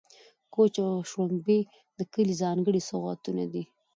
[0.53, 1.59] کوچ او شړومبې
[1.97, 3.63] د کلي ځانګړي سوغاتونه دي.